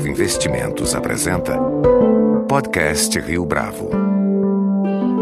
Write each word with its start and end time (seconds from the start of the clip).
Bravo 0.00 0.08
Investimentos 0.08 0.94
apresenta 0.94 1.58
Podcast 2.48 3.20
Rio 3.20 3.44
Bravo. 3.44 3.90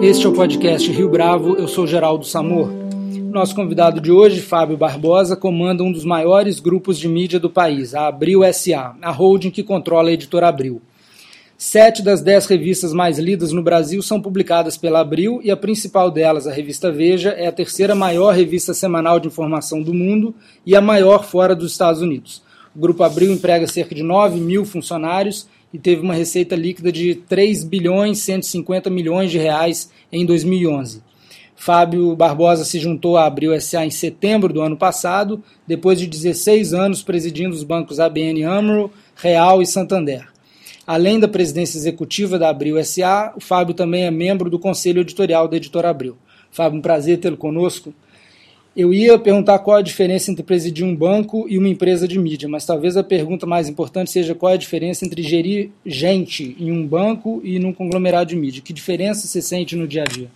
Este 0.01 0.25
é 0.25 0.29
o 0.29 0.33
podcast 0.33 0.89
Rio 0.93 1.09
Bravo, 1.09 1.57
eu 1.57 1.67
sou 1.67 1.85
Geraldo 1.85 2.25
Samor. 2.25 2.71
Nosso 3.33 3.57
convidado 3.57 4.01
de 4.01 4.13
hoje, 4.13 4.41
Fábio 4.41 4.77
Barbosa, 4.77 5.37
comanda 5.37 5.83
um 5.83 5.91
dos 5.91 6.05
maiores 6.05 6.61
grupos 6.61 6.97
de 6.97 7.09
mídia 7.09 7.41
do 7.41 7.51
país, 7.51 7.93
a 7.93 8.07
Abril 8.07 8.43
SA, 8.53 8.95
a 9.03 9.11
holding 9.11 9.51
que 9.51 9.65
controla 9.65 10.11
a 10.11 10.13
editora 10.13 10.47
Abril. 10.47 10.81
Sete 11.57 12.01
das 12.01 12.23
dez 12.23 12.47
revistas 12.47 12.93
mais 12.93 13.19
lidas 13.19 13.51
no 13.51 13.65
Brasil 13.65 14.01
são 14.01 14.23
publicadas 14.23 14.77
pela 14.77 15.01
Abril 15.01 15.41
e 15.43 15.51
a 15.51 15.57
principal 15.57 16.09
delas, 16.09 16.47
a 16.47 16.53
revista 16.53 16.93
Veja, 16.93 17.31
é 17.31 17.49
a 17.49 17.53
terceira 17.53 17.97
maior 17.97 18.33
revista 18.33 18.73
semanal 18.73 19.19
de 19.19 19.27
informação 19.27 19.83
do 19.83 19.93
mundo 19.93 20.33
e 20.65 20.77
a 20.77 20.81
maior 20.81 21.25
fora 21.25 21.57
dos 21.57 21.73
Estados 21.73 22.01
Unidos. 22.01 22.47
O 22.79 22.81
Grupo 22.81 23.03
Abril 23.03 23.33
emprega 23.33 23.67
cerca 23.67 23.93
de 23.93 24.05
9 24.05 24.39
mil 24.39 24.65
funcionários 24.65 25.49
e 25.75 25.79
teve 25.81 26.01
uma 26.01 26.15
receita 26.15 26.55
líquida 26.55 26.93
de 26.93 27.17
3 27.17 27.65
bilhões 27.65 28.19
150 28.19 28.89
milhões 28.89 29.33
de 29.33 29.37
reais 29.37 29.91
em 30.13 30.25
2011. 30.25 31.03
Fábio 31.57 32.15
Barbosa 32.15 32.65
se 32.65 32.79
juntou 32.79 33.17
à 33.17 33.27
Abril 33.27 33.61
SA 33.61 33.85
em 33.85 33.91
setembro 33.91 34.53
do 34.53 34.63
ano 34.63 34.77
passado, 34.77 35.43
depois 35.67 35.99
de 35.99 36.07
16 36.07 36.73
anos 36.73 37.03
presidindo 37.03 37.53
os 37.53 37.65
bancos 37.65 37.99
ABN 37.99 38.45
AMRO, 38.45 38.93
Real 39.17 39.61
e 39.61 39.67
Santander. 39.67 40.29
Além 40.87 41.19
da 41.19 41.27
presidência 41.27 41.79
executiva 41.79 42.39
da 42.39 42.49
Abril 42.49 42.77
SA, 42.85 43.33
o 43.37 43.41
Fábio 43.41 43.75
também 43.75 44.05
é 44.05 44.11
membro 44.13 44.49
do 44.49 44.57
conselho 44.57 45.01
editorial 45.01 45.49
da 45.49 45.57
editora 45.57 45.91
Abril. 45.91 46.17
Fábio, 46.53 46.79
um 46.79 46.83
prazer 46.83 47.19
tê-lo 47.19 47.37
conosco. 47.37 47.93
Eu 48.77 48.95
ia 48.95 49.19
perguntar 49.19 49.59
qual 49.59 49.79
a 49.79 49.83
diferença 49.83 50.31
entre 50.31 50.43
presidir 50.43 50.85
um 50.85 50.95
banco 50.95 51.47
e 51.49 51.59
uma 51.59 51.69
empresa 51.69 52.07
de 52.07 52.19
mídia, 52.19 52.49
mas 52.49 52.65
talvez 52.65 52.97
a 52.97 53.03
pergunta 53.03 53.45
mais 53.45 53.69
importante 53.69 54.11
seja 54.11 54.35
qual 54.35 54.53
a 54.53 54.57
diferença 54.57 55.05
entre 55.05 55.23
gerir 55.23 55.71
gente 55.85 56.57
em 56.61 56.71
um 56.71 56.87
banco 56.87 57.41
e 57.43 57.59
num 57.59 57.73
conglomerado 57.73 58.31
de 58.31 58.37
mídia. 58.37 58.63
Que 58.63 58.73
diferença 58.73 59.27
você 59.27 59.43
sente 59.43 59.75
no 59.75 59.89
dia 59.89 60.03
a 60.03 60.07
dia? 60.07 60.29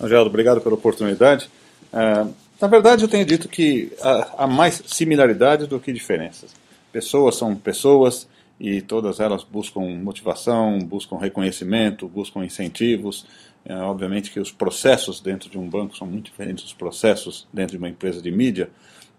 Angeldo, 0.00 0.28
obrigado 0.28 0.60
pela 0.60 0.74
oportunidade. 0.74 1.48
Uh, 1.92 2.32
na 2.60 2.68
verdade, 2.68 3.04
eu 3.04 3.08
tenho 3.08 3.24
dito 3.24 3.48
que 3.48 3.90
há, 4.02 4.44
há 4.44 4.46
mais 4.46 4.82
similaridades 4.86 5.66
do 5.66 5.80
que 5.80 5.92
diferenças. 5.92 6.50
Pessoas 6.92 7.36
são 7.36 7.54
pessoas, 7.54 8.26
e 8.60 8.82
todas 8.82 9.20
elas 9.20 9.44
buscam 9.44 9.80
motivação, 9.80 10.78
buscam 10.80 11.16
reconhecimento, 11.16 12.08
buscam 12.08 12.44
incentivos. 12.44 13.24
É, 13.64 13.74
obviamente 13.74 14.30
que 14.30 14.40
os 14.40 14.50
processos 14.50 15.20
dentro 15.20 15.50
de 15.50 15.58
um 15.58 15.68
banco 15.68 15.96
são 15.96 16.06
muito 16.06 16.26
diferentes 16.26 16.64
dos 16.64 16.72
processos 16.72 17.46
dentro 17.52 17.72
de 17.72 17.78
uma 17.78 17.88
empresa 17.88 18.22
de 18.22 18.30
mídia, 18.30 18.70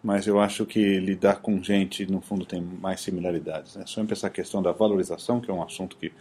mas 0.01 0.27
eu 0.27 0.39
acho 0.39 0.65
que 0.65 0.99
lidar 0.99 1.41
com 1.41 1.61
gente, 1.61 2.09
no 2.09 2.21
fundo, 2.21 2.45
tem 2.45 2.61
mais 2.61 3.01
similaridades. 3.01 3.75
Né? 3.75 3.83
Só 3.85 4.01
essa 4.09 4.29
questão 4.29 4.61
da 4.61 4.71
valorização, 4.71 5.41
que 5.41 5.51
é 5.51 5.53
um 5.53 5.61
assunto 5.61 5.97
que 5.97 6.11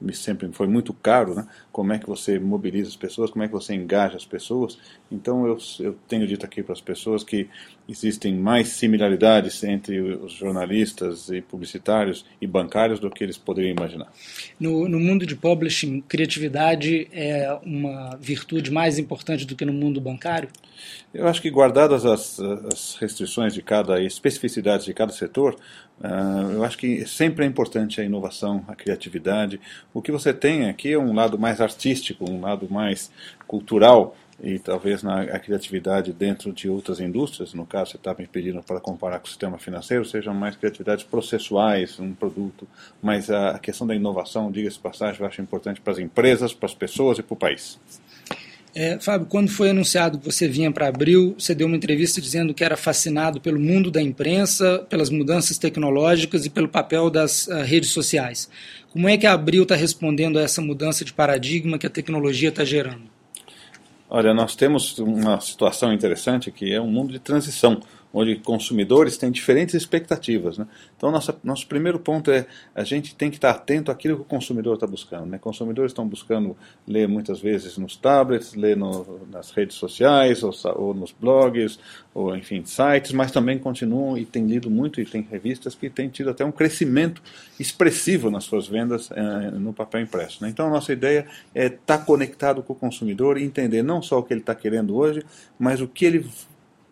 me 0.00 0.14
sempre 0.14 0.50
foi 0.52 0.66
muito 0.66 0.92
caro, 0.92 1.34
né? 1.34 1.46
como 1.72 1.92
é 1.92 1.98
que 1.98 2.06
você 2.06 2.38
mobiliza 2.38 2.88
as 2.88 2.96
pessoas, 2.96 3.30
como 3.30 3.44
é 3.44 3.46
que 3.46 3.52
você 3.52 3.74
engaja 3.74 4.16
as 4.16 4.24
pessoas. 4.24 4.78
Então 5.10 5.46
eu, 5.46 5.58
eu 5.80 5.96
tenho 6.08 6.26
dito 6.26 6.44
aqui 6.44 6.62
para 6.62 6.72
as 6.72 6.80
pessoas 6.80 7.22
que 7.22 7.48
existem 7.88 8.34
mais 8.34 8.68
similaridades 8.68 9.62
entre 9.64 10.00
os 10.00 10.32
jornalistas 10.32 11.28
e 11.30 11.40
publicitários 11.40 12.24
e 12.40 12.46
bancários 12.46 12.98
do 12.98 13.10
que 13.10 13.22
eles 13.22 13.38
poderiam 13.38 13.72
imaginar. 13.72 14.12
No, 14.58 14.88
no 14.88 14.98
mundo 14.98 15.24
de 15.26 15.36
publishing, 15.36 16.00
criatividade 16.02 17.08
é 17.12 17.58
uma 17.64 18.16
virtude 18.20 18.70
mais 18.70 18.98
importante 18.98 19.46
do 19.46 19.54
que 19.54 19.64
no 19.64 19.72
mundo 19.72 20.00
bancário? 20.00 20.48
Eu 21.14 21.26
acho 21.26 21.40
que 21.40 21.50
guardadas 21.50 22.04
as, 22.04 22.38
as 22.40 22.96
restrições 22.96 23.25
de 23.52 23.62
cada 23.62 24.02
especificidades 24.02 24.84
de 24.84 24.94
cada 24.94 25.12
setor, 25.12 25.56
Uh, 25.98 26.52
eu 26.52 26.64
acho 26.64 26.76
que 26.76 27.06
sempre 27.06 27.44
é 27.44 27.48
importante 27.48 28.00
a 28.00 28.04
inovação, 28.04 28.62
a 28.68 28.74
criatividade. 28.74 29.58
O 29.94 30.02
que 30.02 30.12
você 30.12 30.32
tem 30.32 30.68
aqui 30.68 30.92
é 30.92 30.98
um 30.98 31.14
lado 31.14 31.38
mais 31.38 31.60
artístico, 31.60 32.30
um 32.30 32.42
lado 32.42 32.68
mais 32.70 33.10
cultural 33.46 34.14
e 34.42 34.58
talvez 34.58 35.02
na 35.02 35.22
a 35.22 35.38
criatividade 35.38 36.12
dentro 36.12 36.52
de 36.52 36.68
outras 36.68 37.00
indústrias, 37.00 37.54
no 37.54 37.64
caso 37.64 37.92
você 37.92 37.96
está 37.96 38.14
me 38.14 38.26
pedindo 38.26 38.62
para 38.62 38.78
comparar 38.78 39.18
com 39.18 39.24
o 39.24 39.28
sistema 39.28 39.56
financeiro, 39.56 40.04
sejam 40.04 40.34
mais 40.34 40.54
criatividades 40.54 41.04
processuais, 41.04 41.98
um 41.98 42.12
produto, 42.12 42.68
mas 43.00 43.30
a, 43.30 43.52
a 43.52 43.58
questão 43.58 43.86
da 43.86 43.94
inovação, 43.94 44.52
diga-se 44.52 44.78
passagem, 44.78 45.22
eu 45.22 45.26
acho 45.26 45.40
importante 45.40 45.80
para 45.80 45.94
as 45.94 45.98
empresas, 45.98 46.52
para 46.52 46.66
as 46.66 46.74
pessoas 46.74 47.18
e 47.18 47.22
para 47.22 47.32
o 47.32 47.36
país. 47.36 47.80
É, 48.78 48.98
Fábio, 49.00 49.26
quando 49.26 49.48
foi 49.48 49.70
anunciado 49.70 50.18
que 50.18 50.26
você 50.26 50.46
vinha 50.46 50.70
para 50.70 50.86
Abril, 50.86 51.34
você 51.38 51.54
deu 51.54 51.66
uma 51.66 51.78
entrevista 51.78 52.20
dizendo 52.20 52.52
que 52.52 52.62
era 52.62 52.76
fascinado 52.76 53.40
pelo 53.40 53.58
mundo 53.58 53.90
da 53.90 54.02
imprensa, 54.02 54.84
pelas 54.90 55.08
mudanças 55.08 55.56
tecnológicas 55.56 56.44
e 56.44 56.50
pelo 56.50 56.68
papel 56.68 57.08
das 57.08 57.46
uh, 57.46 57.62
redes 57.62 57.88
sociais. 57.88 58.50
Como 58.92 59.08
é 59.08 59.16
que 59.16 59.26
a 59.26 59.32
Abril 59.32 59.62
está 59.62 59.74
respondendo 59.74 60.38
a 60.38 60.42
essa 60.42 60.60
mudança 60.60 61.06
de 61.06 61.14
paradigma 61.14 61.78
que 61.78 61.86
a 61.86 61.90
tecnologia 61.90 62.50
está 62.50 62.66
gerando? 62.66 63.04
Olha, 64.10 64.34
nós 64.34 64.54
temos 64.54 64.98
uma 64.98 65.40
situação 65.40 65.90
interessante 65.90 66.50
que 66.50 66.70
é 66.70 66.78
um 66.78 66.90
mundo 66.90 67.14
de 67.14 67.18
transição 67.18 67.80
onde 68.16 68.36
consumidores 68.36 69.18
têm 69.18 69.30
diferentes 69.30 69.74
expectativas. 69.74 70.56
Né? 70.56 70.66
Então, 70.96 71.10
nossa, 71.10 71.38
nosso 71.44 71.66
primeiro 71.66 71.98
ponto 71.98 72.30
é 72.30 72.46
a 72.74 72.82
gente 72.82 73.14
tem 73.14 73.28
que 73.28 73.36
estar 73.36 73.50
atento 73.50 73.90
àquilo 73.90 74.16
que 74.16 74.22
o 74.22 74.24
consumidor 74.24 74.72
está 74.72 74.86
buscando. 74.86 75.26
Né? 75.26 75.36
Consumidores 75.36 75.90
estão 75.92 76.08
buscando 76.08 76.56
ler 76.88 77.06
muitas 77.06 77.40
vezes 77.40 77.76
nos 77.76 77.94
tablets, 77.94 78.54
ler 78.54 78.74
no, 78.74 79.20
nas 79.30 79.50
redes 79.50 79.76
sociais, 79.76 80.42
ou, 80.42 80.50
ou, 80.76 80.94
nos 80.94 81.12
blogs, 81.12 81.78
ou 82.14 82.34
enfim, 82.34 82.64
sites, 82.64 83.12
mas 83.12 83.30
também 83.30 83.58
continuam 83.58 84.16
e 84.16 84.24
têm 84.24 84.46
lido 84.46 84.70
muito 84.70 84.98
e 84.98 85.04
tem 85.04 85.20
revistas 85.20 85.74
que 85.74 85.90
têm 85.90 86.08
tido 86.08 86.30
até 86.30 86.42
um 86.42 86.52
crescimento 86.52 87.22
expressivo 87.60 88.30
nas 88.30 88.44
suas 88.44 88.66
vendas 88.66 89.10
eh, 89.10 89.50
no 89.50 89.74
papel 89.74 90.00
impresso. 90.00 90.42
Né? 90.42 90.48
Então, 90.48 90.68
a 90.68 90.70
nossa 90.70 90.90
ideia 90.90 91.26
é 91.54 91.66
estar 91.66 91.98
conectado 91.98 92.62
com 92.62 92.72
o 92.72 92.76
consumidor 92.76 93.36
e 93.36 93.44
entender 93.44 93.82
não 93.82 94.00
só 94.00 94.18
o 94.18 94.22
que 94.22 94.32
ele 94.32 94.40
está 94.40 94.54
querendo 94.54 94.96
hoje, 94.96 95.22
mas 95.58 95.82
o 95.82 95.86
que 95.86 96.06
ele 96.06 96.26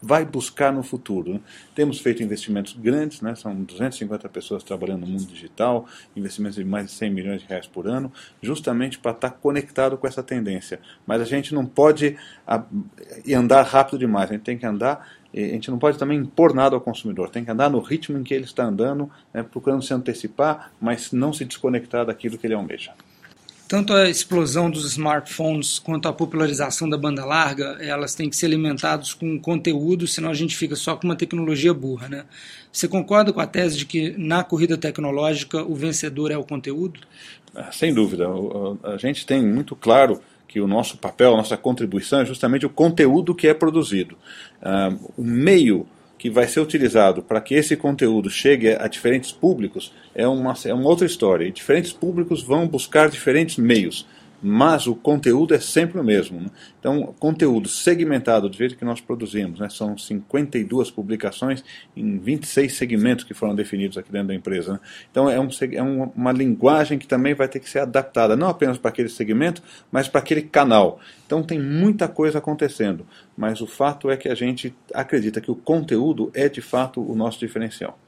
vai 0.04 0.24
buscar 0.24 0.72
no 0.72 0.82
futuro. 0.82 1.34
Né? 1.34 1.40
Temos 1.74 1.98
feito 2.00 2.22
investimentos 2.22 2.74
grandes, 2.74 3.20
né? 3.20 3.34
são 3.34 3.54
250 3.54 4.28
pessoas 4.28 4.62
trabalhando 4.62 5.00
no 5.00 5.06
mundo 5.06 5.24
digital, 5.24 5.86
investimentos 6.14 6.56
de 6.56 6.64
mais 6.64 6.86
de 6.86 6.92
100 6.92 7.10
milhões 7.10 7.40
de 7.42 7.48
reais 7.48 7.66
por 7.66 7.86
ano, 7.86 8.12
justamente 8.42 8.98
para 8.98 9.12
estar 9.12 9.30
conectado 9.30 9.96
com 9.96 10.06
essa 10.06 10.22
tendência. 10.22 10.78
Mas 11.06 11.20
a 11.20 11.24
gente 11.24 11.54
não 11.54 11.64
pode 11.64 12.16
andar 13.34 13.62
rápido 13.62 13.98
demais, 13.98 14.30
a 14.30 14.34
gente 14.34 14.42
tem 14.42 14.58
que 14.58 14.66
andar 14.66 15.24
a 15.36 15.40
gente 15.40 15.68
não 15.68 15.80
pode 15.80 15.98
também 15.98 16.16
impor 16.16 16.54
nada 16.54 16.76
ao 16.76 16.80
consumidor, 16.80 17.28
tem 17.28 17.44
que 17.44 17.50
andar 17.50 17.68
no 17.68 17.80
ritmo 17.80 18.16
em 18.16 18.22
que 18.22 18.32
ele 18.32 18.44
está 18.44 18.64
andando, 18.64 19.10
né, 19.32 19.42
procurando 19.42 19.82
se 19.82 19.92
antecipar, 19.92 20.70
mas 20.80 21.10
não 21.10 21.32
se 21.32 21.44
desconectar 21.44 22.06
daquilo 22.06 22.38
que 22.38 22.46
ele 22.46 22.54
almeja. 22.54 22.92
Tanto 23.66 23.94
a 23.94 24.10
explosão 24.10 24.70
dos 24.70 24.84
smartphones 24.84 25.78
quanto 25.78 26.06
a 26.06 26.12
popularização 26.12 26.88
da 26.88 26.98
banda 26.98 27.24
larga, 27.24 27.78
elas 27.80 28.14
têm 28.14 28.28
que 28.28 28.36
ser 28.36 28.46
alimentadas 28.46 29.14
com 29.14 29.38
conteúdo, 29.40 30.06
senão 30.06 30.30
a 30.30 30.34
gente 30.34 30.54
fica 30.54 30.76
só 30.76 30.96
com 30.96 31.06
uma 31.06 31.16
tecnologia 31.16 31.72
burra, 31.72 32.08
né? 32.08 32.24
Você 32.70 32.86
concorda 32.86 33.32
com 33.32 33.40
a 33.40 33.46
tese 33.46 33.78
de 33.78 33.86
que 33.86 34.14
na 34.18 34.44
corrida 34.44 34.76
tecnológica 34.76 35.62
o 35.62 35.74
vencedor 35.74 36.30
é 36.30 36.36
o 36.36 36.44
conteúdo? 36.44 37.00
Ah, 37.54 37.72
sem 37.72 37.94
dúvida. 37.94 38.26
A 38.82 38.96
gente 38.98 39.24
tem 39.24 39.42
muito 39.42 39.74
claro 39.74 40.20
que 40.46 40.60
o 40.60 40.66
nosso 40.66 40.98
papel, 40.98 41.34
a 41.34 41.36
nossa 41.38 41.56
contribuição 41.56 42.20
é 42.20 42.26
justamente 42.26 42.66
o 42.66 42.70
conteúdo 42.70 43.34
que 43.34 43.48
é 43.48 43.54
produzido. 43.54 44.16
Ah, 44.60 44.92
o 45.16 45.22
meio 45.22 45.86
que 46.18 46.30
vai 46.30 46.46
ser 46.46 46.60
utilizado 46.60 47.22
para 47.22 47.40
que 47.40 47.54
esse 47.54 47.76
conteúdo 47.76 48.30
chegue 48.30 48.74
a 48.74 48.88
diferentes 48.88 49.32
públicos 49.32 49.92
é 50.14 50.26
uma, 50.26 50.54
é 50.64 50.72
uma 50.72 50.88
outra 50.88 51.06
história. 51.06 51.46
E 51.46 51.52
diferentes 51.52 51.92
públicos 51.92 52.42
vão 52.42 52.66
buscar 52.66 53.08
diferentes 53.08 53.56
meios 53.56 54.06
mas 54.46 54.86
o 54.86 54.94
conteúdo 54.94 55.54
é 55.54 55.58
sempre 55.58 55.98
o 55.98 56.04
mesmo. 56.04 56.38
Né? 56.38 56.48
Então, 56.78 57.14
conteúdo 57.18 57.66
segmentado 57.66 58.46
do 58.46 58.54
jeito 58.54 58.76
que 58.76 58.84
nós 58.84 59.00
produzimos, 59.00 59.58
né? 59.58 59.70
são 59.70 59.96
52 59.96 60.90
publicações 60.90 61.64
em 61.96 62.18
26 62.18 62.76
segmentos 62.76 63.24
que 63.24 63.32
foram 63.32 63.54
definidos 63.54 63.96
aqui 63.96 64.12
dentro 64.12 64.28
da 64.28 64.34
empresa. 64.34 64.74
Né? 64.74 64.80
Então, 65.10 65.30
é, 65.30 65.40
um, 65.40 65.48
é 65.72 65.82
uma 65.82 66.30
linguagem 66.30 66.98
que 66.98 67.06
também 67.06 67.32
vai 67.32 67.48
ter 67.48 67.58
que 67.58 67.70
ser 67.70 67.78
adaptada, 67.78 68.36
não 68.36 68.48
apenas 68.48 68.76
para 68.76 68.90
aquele 68.90 69.08
segmento, 69.08 69.62
mas 69.90 70.08
para 70.08 70.20
aquele 70.20 70.42
canal. 70.42 71.00
Então, 71.24 71.42
tem 71.42 71.58
muita 71.58 72.06
coisa 72.06 72.36
acontecendo, 72.36 73.06
mas 73.34 73.62
o 73.62 73.66
fato 73.66 74.10
é 74.10 74.16
que 74.18 74.28
a 74.28 74.34
gente 74.34 74.74
acredita 74.92 75.40
que 75.40 75.50
o 75.50 75.56
conteúdo 75.56 76.30
é 76.34 76.50
de 76.50 76.60
fato 76.60 77.00
o 77.00 77.16
nosso 77.16 77.38
diferencial. 77.38 77.98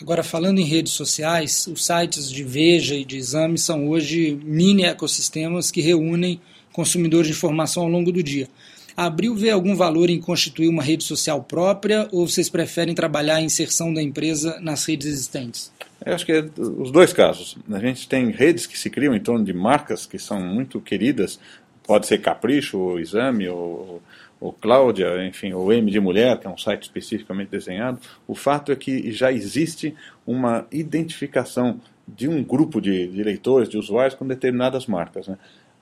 Agora, 0.00 0.22
falando 0.22 0.58
em 0.58 0.64
redes 0.64 0.92
sociais, 0.92 1.66
os 1.66 1.84
sites 1.84 2.30
de 2.30 2.44
Veja 2.44 2.94
e 2.94 3.04
de 3.04 3.16
Exame 3.16 3.58
são 3.58 3.88
hoje 3.88 4.38
mini 4.44 4.84
ecossistemas 4.84 5.70
que 5.70 5.80
reúnem 5.80 6.40
consumidores 6.72 7.28
de 7.28 7.32
informação 7.32 7.84
ao 7.84 7.88
longo 7.88 8.12
do 8.12 8.22
dia. 8.22 8.48
A 8.96 9.06
Abril 9.06 9.34
vê 9.34 9.50
algum 9.50 9.74
valor 9.74 10.08
em 10.08 10.20
constituir 10.20 10.68
uma 10.68 10.82
rede 10.82 11.04
social 11.04 11.42
própria 11.42 12.08
ou 12.12 12.26
vocês 12.26 12.48
preferem 12.48 12.94
trabalhar 12.94 13.36
a 13.36 13.42
inserção 13.42 13.92
da 13.92 14.02
empresa 14.02 14.58
nas 14.60 14.84
redes 14.86 15.06
existentes? 15.06 15.72
Eu 16.04 16.14
acho 16.14 16.24
que 16.24 16.32
é 16.32 16.44
os 16.56 16.90
dois 16.90 17.12
casos. 17.12 17.56
A 17.70 17.78
gente 17.78 18.08
tem 18.08 18.30
redes 18.30 18.66
que 18.66 18.78
se 18.78 18.88
criam 18.88 19.14
em 19.14 19.20
torno 19.20 19.44
de 19.44 19.52
marcas 19.52 20.06
que 20.06 20.18
são 20.18 20.40
muito 20.40 20.80
queridas, 20.80 21.38
pode 21.86 22.06
ser 22.06 22.18
Capricho, 22.18 22.78
ou 22.78 22.98
Exame, 22.98 23.48
ou, 23.48 24.02
ou 24.40 24.52
Cláudia, 24.52 25.26
enfim, 25.26 25.52
ou 25.52 25.72
M 25.72 25.90
de 25.90 26.00
Mulher, 26.00 26.38
que 26.38 26.46
é 26.46 26.50
um 26.50 26.58
site 26.58 26.82
especificamente 26.82 27.48
desenhado, 27.48 27.98
o 28.26 28.34
fato 28.34 28.70
é 28.70 28.76
que 28.76 29.10
já 29.10 29.32
existe 29.32 29.94
uma 30.26 30.66
identificação 30.70 31.80
de 32.06 32.28
um 32.28 32.42
grupo 32.44 32.80
de, 32.80 33.08
de 33.08 33.22
leitores, 33.22 33.68
de 33.68 33.78
usuários 33.78 34.14
com 34.14 34.26
determinadas 34.26 34.86
marcas. 34.86 35.26
Né? 35.26 35.38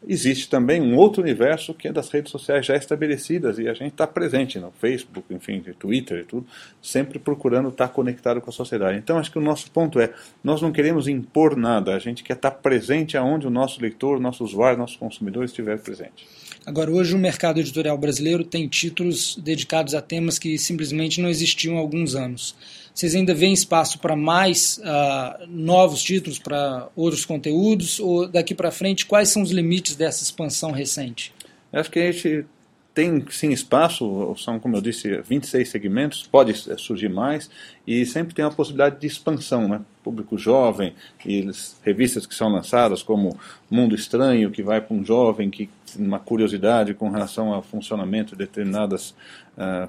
Existe 0.07 0.49
também 0.49 0.83
um 0.83 0.97
outro 0.97 1.23
universo 1.23 1.73
que 1.73 1.89
é 1.89 1.93
das 1.93 2.11
redes 2.11 2.31
sociais 2.31 2.67
já 2.67 2.77
estabelecidas 2.77 3.59
e 3.59 3.69
a 3.69 3.75
gente 3.75 3.93
está 3.93 4.07
presente 4.07 4.59
no 4.59 4.71
Facebook, 4.71 5.33
enfim, 5.33 5.61
Twitter 5.79 6.21
e 6.21 6.25
tudo, 6.25 6.47
sempre 6.83 7.19
procurando 7.19 7.69
estar 7.69 7.89
tá 7.89 7.95
conectado 7.95 8.41
com 8.41 8.51
a 8.51 8.53
sociedade. 8.53 8.99
Então 8.99 9.19
acho 9.19 9.31
que 9.31 9.39
o 9.39 9.43
nosso 9.43 9.71
ponto 9.71 9.99
é, 9.99 10.13
nós 10.43 10.61
não 10.61 10.73
queremos 10.73 11.09
impor 11.09 11.57
nada, 11.57 11.95
a 11.95 11.99
gente 11.99 12.23
quer 12.23 12.35
estar 12.35 12.51
tá 12.51 12.57
presente 12.57 13.17
aonde 13.17 13.47
o 13.47 13.51
nosso 13.51 13.81
leitor, 13.81 14.21
nosso 14.21 14.45
usuário, 14.45 14.79
nosso 14.79 14.99
consumidor 14.99 15.45
estiver 15.45 15.79
presente. 15.79 16.27
Agora, 16.67 16.91
hoje 16.91 17.15
o 17.15 17.19
mercado 17.19 17.61
editorial 17.61 17.99
brasileiro 17.99 18.43
tem 18.43 18.67
títulos 18.67 19.37
dedicados 19.37 19.95
a 19.95 20.01
temas 20.01 20.39
que 20.39 20.57
simplesmente 20.57 21.21
não 21.21 21.29
existiam 21.29 21.77
há 21.77 21.81
alguns 21.81 22.15
anos. 22.15 22.57
Vocês 22.95 23.17
ainda 23.17 23.35
veem 23.35 23.53
espaço 23.53 23.99
para 23.99 24.15
mais 24.15 24.79
uh, 24.79 25.47
novos 25.49 26.01
títulos, 26.01 26.39
para 26.39 26.89
outros 26.95 27.25
conteúdos? 27.25 27.99
Ou 27.99 28.29
daqui 28.29 28.55
para 28.55 28.71
frente, 28.71 29.05
quais 29.05 29.31
são 29.31 29.43
os 29.43 29.51
limites 29.51 29.97
dessa 29.97 30.23
expansão 30.23 30.71
recente? 30.71 31.35
Acho 31.73 31.91
que 31.91 31.99
a 31.99 32.13
gente 32.13 32.47
tem 32.95 33.25
sim 33.29 33.51
espaço, 33.51 34.37
são, 34.39 34.61
como 34.61 34.77
eu 34.77 34.81
disse, 34.81 35.21
26 35.23 35.69
segmentos, 35.69 36.29
pode 36.31 36.53
eh, 36.53 36.77
surgir 36.79 37.09
mais, 37.09 37.51
e 37.85 38.07
sempre 38.07 38.33
tem 38.33 38.45
a 38.45 38.51
possibilidade 38.51 39.01
de 39.01 39.07
expansão, 39.09 39.67
né? 39.67 39.81
Público 40.05 40.39
jovem, 40.39 40.95
e 41.27 41.51
revistas 41.83 42.25
que 42.25 42.35
são 42.35 42.49
lançadas, 42.49 43.03
como 43.03 43.37
Mundo 43.69 43.97
Estranho, 43.97 44.53
que 44.53 44.63
vai 44.63 44.81
para 44.81 44.95
um 44.95 45.05
jovem 45.05 45.51
que 45.51 45.69
uma 45.99 46.21
curiosidade 46.21 46.95
com 46.95 47.11
relação 47.11 47.53
ao 47.53 47.63
funcionamento 47.63 48.37
de 48.37 48.39
determinadas 48.39 49.13
uh, 49.59 49.89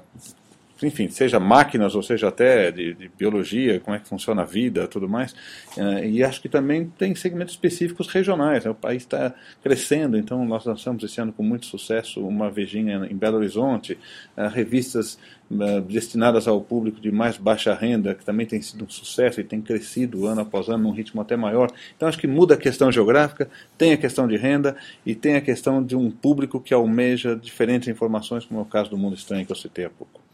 enfim, 0.82 1.08
seja 1.08 1.40
máquinas 1.40 1.94
ou 1.94 2.02
seja 2.02 2.28
até 2.28 2.70
de, 2.70 2.92
de, 2.92 3.08
biologia, 3.08 3.80
como 3.80 3.96
é 3.96 4.00
que 4.00 4.06
funciona 4.06 4.42
a 4.42 4.44
vida, 4.44 4.86
tudo 4.86 5.08
mais. 5.08 5.32
Uh, 5.76 6.04
e 6.04 6.22
acho 6.22 6.40
que 6.40 6.48
também 6.48 6.86
tem 6.98 7.14
segmentos 7.14 7.54
específicos 7.54 8.08
regionais. 8.08 8.64
Né? 8.64 8.70
O 8.70 8.74
país 8.74 9.02
está 9.02 9.34
crescendo, 9.62 10.18
então 10.18 10.44
nós 10.44 10.66
lançamos 10.66 11.02
esse 11.02 11.18
ano 11.20 11.32
com 11.32 11.42
muito 11.42 11.64
sucesso 11.64 12.26
uma 12.26 12.50
vejinha 12.50 13.06
em 13.10 13.16
Belo 13.16 13.38
Horizonte, 13.38 13.98
uh, 14.36 14.48
revistas 14.48 15.18
uh, 15.50 15.80
destinadas 15.80 16.46
ao 16.46 16.60
público 16.60 17.00
de 17.00 17.10
mais 17.10 17.38
baixa 17.38 17.72
renda, 17.72 18.14
que 18.14 18.24
também 18.24 18.44
tem 18.44 18.60
sido 18.60 18.84
um 18.84 18.88
sucesso 18.90 19.40
e 19.40 19.44
tem 19.44 19.62
crescido 19.62 20.26
ano 20.26 20.42
após 20.42 20.68
ano 20.68 20.84
num 20.84 20.92
ritmo 20.92 21.22
até 21.22 21.38
maior. 21.38 21.72
Então 21.96 22.06
acho 22.06 22.18
que 22.18 22.26
muda 22.26 22.52
a 22.52 22.58
questão 22.58 22.92
geográfica, 22.92 23.48
tem 23.78 23.94
a 23.94 23.96
questão 23.96 24.28
de 24.28 24.36
renda 24.36 24.76
e 25.06 25.14
tem 25.14 25.36
a 25.36 25.40
questão 25.40 25.82
de 25.82 25.96
um 25.96 26.10
público 26.10 26.60
que 26.60 26.74
almeja 26.74 27.34
diferentes 27.34 27.88
informações, 27.88 28.44
como 28.44 28.60
é 28.60 28.62
o 28.62 28.66
caso 28.66 28.90
do 28.90 28.98
Mundo 28.98 29.16
Estranho 29.16 29.46
que 29.46 29.52
eu 29.52 29.56
citei 29.56 29.86
há 29.86 29.90
pouco. 29.90 30.25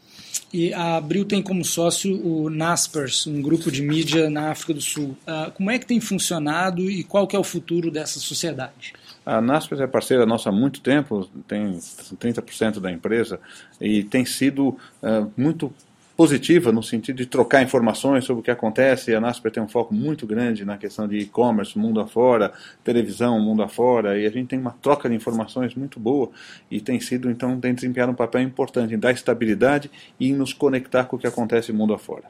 E 0.51 0.73
a 0.73 0.97
Abril 0.97 1.25
tem 1.25 1.41
como 1.41 1.63
sócio 1.65 2.15
o 2.25 2.49
Naspers, 2.49 3.25
um 3.27 3.41
grupo 3.41 3.71
de 3.71 3.81
mídia 3.81 4.29
na 4.29 4.51
África 4.51 4.73
do 4.73 4.81
Sul. 4.81 5.17
Uh, 5.27 5.51
como 5.51 5.71
é 5.71 5.79
que 5.79 5.85
tem 5.85 5.99
funcionado 5.99 6.89
e 6.89 7.03
qual 7.03 7.27
que 7.27 7.35
é 7.35 7.39
o 7.39 7.43
futuro 7.43 7.89
dessa 7.89 8.19
sociedade? 8.19 8.93
A 9.25 9.39
Naspers 9.39 9.81
é 9.81 9.87
parceira 9.87 10.25
nossa 10.25 10.49
há 10.49 10.51
muito 10.51 10.81
tempo, 10.81 11.29
tem 11.47 11.77
30% 11.77 12.79
da 12.79 12.91
empresa 12.91 13.39
e 13.79 14.03
tem 14.03 14.25
sido 14.25 14.69
uh, 14.69 15.31
muito 15.37 15.73
positiva 16.15 16.71
no 16.71 16.83
sentido 16.83 17.17
de 17.17 17.25
trocar 17.25 17.63
informações 17.63 18.25
sobre 18.25 18.41
o 18.41 18.43
que 18.43 18.51
acontece. 18.51 19.13
A 19.15 19.19
NASPER 19.19 19.51
tem 19.51 19.63
um 19.63 19.67
foco 19.67 19.93
muito 19.93 20.27
grande 20.27 20.63
na 20.63 20.77
questão 20.77 21.07
de 21.07 21.17
e-commerce, 21.17 21.77
mundo 21.77 21.99
afora, 21.99 22.53
televisão, 22.83 23.39
mundo 23.39 23.63
afora, 23.63 24.19
e 24.19 24.25
a 24.25 24.29
gente 24.29 24.47
tem 24.47 24.59
uma 24.59 24.75
troca 24.81 25.09
de 25.09 25.15
informações 25.15 25.73
muito 25.75 25.99
boa 25.99 26.29
e 26.69 26.79
tem 26.79 26.99
sido, 26.99 27.29
então, 27.29 27.59
tem 27.59 27.73
desempenhado 27.73 28.11
um 28.11 28.15
papel 28.15 28.41
importante 28.41 28.93
em 28.93 28.99
dar 28.99 29.11
estabilidade 29.11 29.89
e 30.19 30.29
em 30.29 30.33
nos 30.33 30.53
conectar 30.53 31.05
com 31.05 31.15
o 31.15 31.19
que 31.19 31.27
acontece 31.27 31.71
mundo 31.71 31.93
afora. 31.93 32.23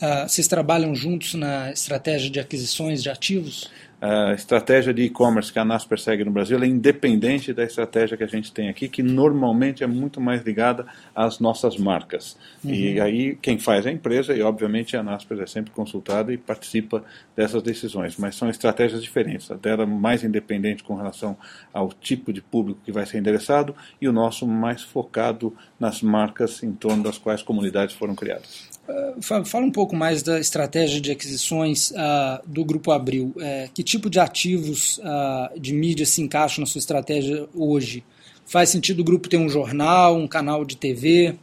Uh, 0.00 0.26
vocês 0.26 0.48
trabalham 0.48 0.94
juntos 0.94 1.34
na 1.34 1.70
estratégia 1.70 2.30
de 2.30 2.40
aquisições 2.40 3.02
de 3.02 3.10
ativos? 3.10 3.70
A 4.00 4.32
estratégia 4.32 4.94
de 4.94 5.02
e-commerce 5.02 5.52
que 5.52 5.58
a 5.58 5.64
NAS 5.64 5.84
persegue 5.84 6.24
no 6.24 6.30
Brasil 6.30 6.58
é 6.62 6.66
independente 6.66 7.52
da 7.52 7.62
estratégia 7.62 8.16
que 8.16 8.24
a 8.24 8.26
gente 8.26 8.50
tem 8.50 8.68
aqui, 8.68 8.88
que 8.88 9.02
normalmente 9.02 9.84
é 9.84 9.86
muito 9.86 10.20
mais 10.20 10.42
ligada 10.42 10.86
às 11.14 11.38
nossas 11.38 11.76
marcas. 11.76 12.36
Uhum. 12.64 12.72
E 12.72 13.00
aí 13.00 13.36
quem 13.36 13.58
faz 13.58 13.84
é 13.84 13.90
a 13.90 13.92
empresa 13.92 14.34
e, 14.34 14.40
obviamente, 14.40 14.96
a 14.96 15.02
NASPER 15.02 15.40
é 15.40 15.46
sempre 15.46 15.70
consultada 15.70 16.32
e 16.32 16.38
participa 16.38 17.04
dessas 17.36 17.62
decisões. 17.62 18.16
Mas 18.16 18.36
são 18.36 18.48
estratégias 18.48 19.02
diferentes. 19.02 19.50
A 19.50 19.54
dela 19.54 19.84
mais 19.84 20.24
independente 20.24 20.82
com 20.82 20.94
relação 20.94 21.36
ao 21.72 21.92
tipo 21.92 22.32
de 22.32 22.40
público 22.40 22.80
que 22.84 22.92
vai 22.92 23.04
ser 23.04 23.18
endereçado 23.18 23.74
e 24.00 24.08
o 24.08 24.12
nosso 24.12 24.46
mais 24.46 24.82
focado 24.82 25.54
nas 25.78 26.00
marcas 26.00 26.62
em 26.62 26.72
torno 26.72 27.02
das 27.02 27.18
quais 27.18 27.42
comunidades 27.42 27.94
foram 27.94 28.14
criadas. 28.14 28.79
Fala 29.20 29.64
um 29.64 29.70
pouco 29.70 29.94
mais 29.94 30.22
da 30.22 30.40
estratégia 30.40 31.00
de 31.00 31.10
aquisições 31.10 31.90
uh, 31.90 32.40
do 32.46 32.64
Grupo 32.64 32.90
Abril. 32.90 33.34
É, 33.38 33.68
que 33.72 33.82
tipo 33.82 34.08
de 34.08 34.18
ativos 34.18 34.98
uh, 34.98 35.58
de 35.58 35.72
mídia 35.72 36.06
se 36.06 36.22
encaixam 36.22 36.62
na 36.62 36.66
sua 36.66 36.78
estratégia 36.78 37.48
hoje? 37.54 38.02
Faz 38.46 38.70
sentido 38.70 39.00
o 39.00 39.04
grupo 39.04 39.28
ter 39.28 39.36
um 39.36 39.48
jornal, 39.48 40.16
um 40.16 40.26
canal 40.26 40.64
de 40.64 40.76
TV? 40.76 41.36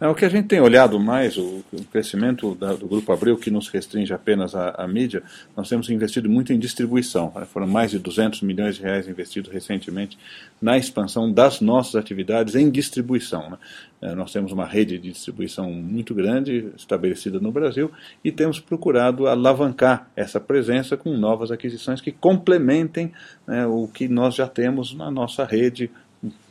É, 0.00 0.08
o 0.08 0.14
que 0.14 0.24
a 0.24 0.28
gente 0.28 0.48
tem 0.48 0.60
olhado 0.60 0.98
mais, 0.98 1.36
o, 1.38 1.64
crescimento 1.92 2.54
do 2.54 2.86
Grupo 2.88 3.12
Abril, 3.12 3.36
que 3.36 3.50
nos 3.50 3.68
restringe 3.68 4.12
apenas 4.12 4.52
à, 4.54 4.86
mídia, 4.88 5.22
nós 5.56 5.68
temos 5.68 5.88
investido 5.88 6.28
muito 6.28 6.52
em 6.52 6.58
distribuição. 6.58 7.32
Foram 7.46 7.68
mais 7.68 7.92
de 7.92 8.00
200 8.00 8.42
milhões 8.42 8.74
de 8.74 8.82
reais 8.82 9.06
investidos 9.06 9.52
recentemente 9.52 10.18
na 10.60 10.76
expansão 10.76 11.30
das 11.30 11.60
nossas 11.60 11.94
atividades 11.94 12.56
em 12.56 12.70
distribuição. 12.70 13.50
Né? 13.50 13.58
É, 14.02 14.14
nós 14.16 14.32
temos 14.32 14.50
uma 14.50 14.66
rede 14.66 14.98
de 14.98 15.12
distribuição 15.12 15.70
muito 15.70 16.12
grande 16.12 16.70
estabelecida 16.76 17.38
no 17.38 17.52
Brasil 17.52 17.90
e 18.24 18.32
temos 18.32 18.58
procurado 18.58 19.28
alavancar 19.28 20.10
essa 20.16 20.40
presença 20.40 20.96
com 20.96 21.16
novas 21.16 21.52
aquisições 21.52 22.00
que 22.00 22.10
complementem 22.10 23.12
né, 23.46 23.64
o 23.64 23.86
que 23.86 24.08
nós 24.08 24.34
já 24.34 24.48
temos 24.48 24.92
na 24.92 25.10
nossa 25.10 25.44
rede 25.44 25.88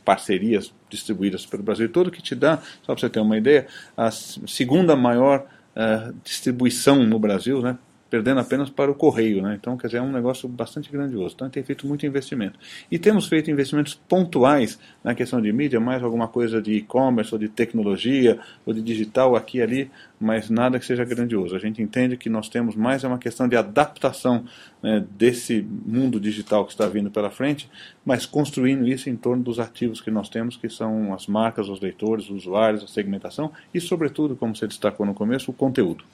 parcerias 0.04 0.72
distribuídas 0.88 1.46
pelo 1.46 1.62
Brasil 1.62 1.88
todo, 1.88 2.10
que 2.10 2.22
te 2.22 2.34
dá, 2.34 2.58
só 2.82 2.92
para 2.92 3.00
você 3.00 3.10
ter 3.10 3.20
uma 3.20 3.38
ideia, 3.38 3.66
a 3.96 4.10
segunda 4.10 4.94
maior 4.94 5.46
uh, 5.74 6.14
distribuição 6.22 7.04
no 7.04 7.18
Brasil, 7.18 7.60
né, 7.60 7.78
perdendo 8.14 8.38
apenas 8.38 8.70
para 8.70 8.88
o 8.90 8.94
correio. 8.94 9.42
Né? 9.42 9.56
Então, 9.60 9.76
quer 9.76 9.88
dizer, 9.88 9.98
é 9.98 10.02
um 10.02 10.12
negócio 10.12 10.48
bastante 10.48 10.88
grandioso. 10.88 11.34
Então, 11.34 11.50
tem 11.50 11.64
feito 11.64 11.84
muito 11.84 12.06
investimento. 12.06 12.56
E 12.88 12.96
temos 12.96 13.26
feito 13.26 13.50
investimentos 13.50 13.94
pontuais 13.94 14.78
na 15.02 15.16
questão 15.16 15.42
de 15.42 15.52
mídia, 15.52 15.80
mais 15.80 16.00
alguma 16.00 16.28
coisa 16.28 16.62
de 16.62 16.74
e-commerce, 16.74 17.34
ou 17.34 17.40
de 17.40 17.48
tecnologia, 17.48 18.38
ou 18.64 18.72
de 18.72 18.80
digital 18.80 19.34
aqui 19.34 19.58
e 19.58 19.62
ali, 19.62 19.90
mas 20.20 20.48
nada 20.48 20.78
que 20.78 20.86
seja 20.86 21.04
grandioso. 21.04 21.56
A 21.56 21.58
gente 21.58 21.82
entende 21.82 22.16
que 22.16 22.28
nós 22.28 22.48
temos 22.48 22.76
mais 22.76 23.02
é 23.02 23.08
uma 23.08 23.18
questão 23.18 23.48
de 23.48 23.56
adaptação 23.56 24.44
né, 24.84 25.02
desse 25.16 25.66
mundo 25.86 26.20
digital 26.20 26.66
que 26.66 26.72
está 26.72 26.86
vindo 26.86 27.10
pela 27.10 27.30
frente, 27.30 27.70
mas 28.04 28.26
construindo 28.26 28.86
isso 28.86 29.08
em 29.08 29.16
torno 29.16 29.42
dos 29.42 29.58
ativos 29.58 29.98
que 29.98 30.10
nós 30.10 30.28
temos, 30.28 30.58
que 30.58 30.68
são 30.68 31.14
as 31.14 31.26
marcas, 31.26 31.70
os 31.70 31.80
leitores, 31.80 32.26
os 32.26 32.42
usuários, 32.42 32.84
a 32.84 32.86
segmentação 32.86 33.50
e, 33.72 33.80
sobretudo, 33.80 34.36
como 34.36 34.54
você 34.54 34.66
destacou 34.66 35.06
no 35.06 35.14
começo, 35.14 35.50
o 35.50 35.54
conteúdo. 35.54 36.04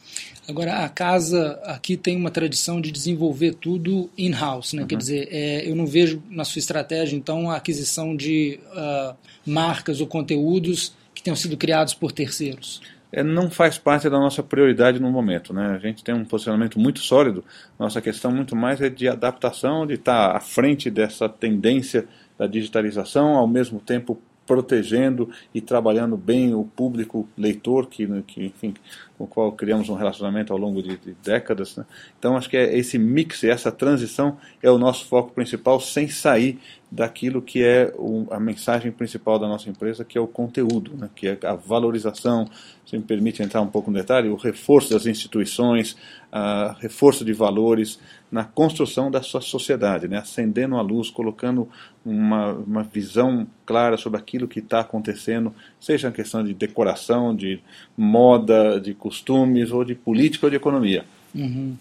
Agora, 0.47 0.85
a 0.85 0.89
casa 0.89 1.59
aqui 1.65 1.97
tem 1.97 2.17
uma 2.17 2.31
tradição 2.31 2.81
de 2.81 2.93
desenvolver 2.93 3.55
tudo 3.55 4.09
in-house, 4.17 4.73
né? 4.73 4.83
Uhum. 4.83 4.89
quer 4.89 4.97
dizer, 4.97 5.29
é, 5.33 5.69
eu 5.69 5.75
não 5.75 5.85
vejo 5.85 6.23
na 6.31 6.45
sua 6.45 6.61
estratégia, 6.61 7.17
então, 7.17 7.51
a 7.51 7.57
aquisição 7.57 8.15
de 8.15 8.61
uh, 8.69 9.17
marcas 9.45 10.01
ou 10.01 10.07
conteúdos 10.07 10.95
que 11.13 11.25
tenham 11.25 11.35
sido 11.35 11.57
criados 11.57 11.93
por 11.93 12.13
terceiros 12.13 12.81
não 13.25 13.51
faz 13.51 13.77
parte 13.77 14.09
da 14.09 14.19
nossa 14.19 14.43
prioridade 14.43 15.01
no 15.01 15.11
momento. 15.11 15.53
Né? 15.53 15.75
A 15.75 15.79
gente 15.79 16.05
tem 16.05 16.15
um 16.15 16.25
posicionamento 16.25 16.79
muito 16.79 17.01
sólido, 17.01 17.45
nossa 17.79 18.01
questão 18.01 18.31
muito 18.31 18.55
mais 18.55 18.81
é 18.81 18.89
de 18.89 19.09
adaptação, 19.09 19.87
de 19.87 19.95
estar 19.95 20.37
à 20.37 20.41
frente 20.41 20.91
dessa 20.91 21.29
tendência 21.29 22.07
da 22.39 22.47
digitalização, 22.47 23.37
ao 23.37 23.47
mesmo 23.47 23.81
tempo 23.81 24.21
protegendo 24.47 25.31
e 25.55 25.61
trabalhando 25.61 26.17
bem 26.17 26.55
o 26.55 26.65
público 26.65 27.29
leitor, 27.37 27.87
que, 27.87 28.07
que 28.23 28.47
enfim, 28.47 28.75
com 29.21 29.25
o 29.25 29.27
qual 29.27 29.53
criamos 29.53 29.89
um 29.91 29.95
relacionamento 29.95 30.53
ao 30.53 30.59
longo 30.59 30.83
de, 30.83 30.97
de 30.97 31.15
décadas. 31.23 31.77
Né? 31.77 31.85
Então, 32.19 32.37
acho 32.37 32.49
que 32.49 32.57
é 32.57 32.77
esse 32.79 32.99
mix, 32.99 33.45
essa 33.45 33.71
transição 33.71 34.39
é 34.63 34.71
o 34.71 34.79
nosso 34.79 35.05
foco 35.05 35.33
principal, 35.33 35.79
sem 35.81 36.09
sair 36.09 36.59
daquilo 36.91 37.41
que 37.41 37.63
é 37.63 37.93
o, 37.97 38.27
a 38.31 38.41
mensagem 38.41 38.91
principal 38.91 39.39
da 39.39 39.47
nossa 39.47 39.71
empresa, 39.71 40.05
que 40.05 40.19
é 40.19 40.21
o 40.21 40.27
conteúdo, 40.27 40.97
né? 40.97 41.09
que 41.15 41.29
é 41.29 41.39
a 41.45 41.55
valorização, 41.55 42.49
se 42.85 42.97
me 42.97 43.05
permite 43.05 43.43
entrar 43.43 43.61
um 43.61 43.69
pouco 43.69 43.91
no 43.91 43.97
detalhe, 43.97 44.29
o 44.29 44.35
reforço 44.35 44.91
das 44.91 45.07
instituições, 45.07 45.97
a 46.33 46.75
reforço 46.81 47.25
de 47.25 47.33
valores 47.33 48.01
na 48.31 48.45
construção 48.45 49.11
da 49.11 49.23
sua 49.23 49.41
sociedade, 49.41 50.09
né? 50.09 50.19
acendendo 50.19 50.77
a 50.77 50.81
luz, 50.81 51.11
colocando 51.11 51.69
uma, 52.05 52.53
uma 52.55 52.83
visão 52.83 53.47
clara 53.65 53.97
sobre 53.97 54.19
aquilo 54.19 54.49
que 54.49 54.59
está 54.59 54.81
acontecendo, 54.81 55.55
seja 55.79 56.09
a 56.09 56.13
questão 56.13 56.43
de 56.43 56.55
decoração, 56.55 57.35
de 57.35 57.61
moda, 57.97 58.81
de 58.81 58.95
costumes, 59.11 59.73
ou 59.73 59.85
de 59.85 59.95
política 59.95 60.47
ou 60.47 60.51
de 60.51 60.57
economia. 60.57 61.05
Uhum. 61.35 61.77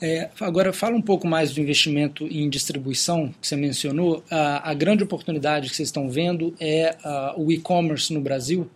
É, 0.00 0.30
agora, 0.40 0.72
fala 0.72 0.96
um 0.96 1.02
pouco 1.02 1.26
mais 1.26 1.52
do 1.52 1.60
investimento 1.60 2.26
em 2.26 2.48
distribuição 2.48 3.32
que 3.40 3.46
você 3.46 3.54
mencionou. 3.54 4.24
A, 4.30 4.70
a 4.70 4.74
grande 4.74 5.04
oportunidade 5.04 5.68
que 5.68 5.76
vocês 5.76 5.88
estão 5.88 6.08
vendo 6.08 6.54
é 6.58 6.96
uh, 7.04 7.42
o 7.42 7.52
e-commerce 7.52 8.12
no 8.12 8.20
Brasil? 8.20 8.68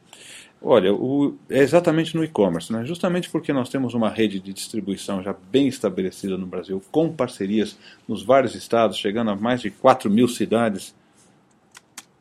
Olha, 0.60 0.94
o, 0.94 1.34
é 1.50 1.58
exatamente 1.58 2.14
no 2.14 2.24
e-commerce, 2.24 2.72
né? 2.72 2.84
justamente 2.84 3.28
porque 3.28 3.52
nós 3.52 3.68
temos 3.68 3.92
uma 3.92 4.08
rede 4.08 4.40
de 4.40 4.52
distribuição 4.52 5.22
já 5.22 5.34
bem 5.50 5.68
estabelecida 5.68 6.38
no 6.38 6.46
Brasil, 6.46 6.82
com 6.90 7.12
parcerias 7.12 7.76
nos 8.08 8.22
vários 8.22 8.54
estados, 8.54 8.96
chegando 8.96 9.30
a 9.30 9.36
mais 9.36 9.60
de 9.60 9.70
4 9.70 10.10
mil 10.10 10.26
cidades, 10.26 10.94